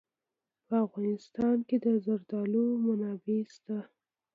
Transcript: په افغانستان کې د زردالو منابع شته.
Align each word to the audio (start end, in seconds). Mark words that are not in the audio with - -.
په 0.67 0.75
افغانستان 0.87 1.57
کې 1.67 1.77
د 1.83 1.85
زردالو 2.05 2.65
منابع 2.85 3.41
شته. 3.55 3.77